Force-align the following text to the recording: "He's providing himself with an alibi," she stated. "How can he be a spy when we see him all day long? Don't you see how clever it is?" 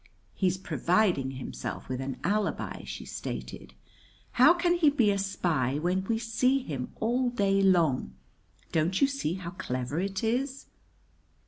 "He's 0.33 0.57
providing 0.57 1.29
himself 1.37 1.87
with 1.87 2.01
an 2.01 2.17
alibi," 2.23 2.85
she 2.85 3.05
stated. 3.05 3.75
"How 4.31 4.51
can 4.51 4.73
he 4.77 4.89
be 4.89 5.11
a 5.11 5.19
spy 5.19 5.77
when 5.77 6.05
we 6.05 6.17
see 6.17 6.57
him 6.63 6.91
all 6.99 7.29
day 7.29 7.61
long? 7.61 8.15
Don't 8.71 8.99
you 8.99 9.05
see 9.05 9.35
how 9.35 9.51
clever 9.51 9.99
it 9.99 10.23
is?" 10.23 10.65